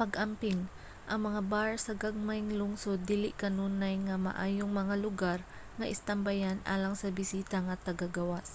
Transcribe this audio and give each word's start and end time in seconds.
pag-amping: 0.00 0.60
ang 1.10 1.20
mga 1.26 1.40
bar 1.52 1.72
sa 1.84 1.92
gagmayng 2.02 2.50
lungsod 2.60 3.00
dili 3.10 3.30
kanunay 3.42 3.94
nga 4.06 4.16
maayong 4.26 4.72
mga 4.80 4.94
lugar 5.04 5.38
nga 5.78 5.90
istambayan 5.94 6.60
alang 6.74 6.94
sa 6.98 7.14
bisita 7.18 7.56
nga 7.66 7.76
taga-gawas 7.86 8.50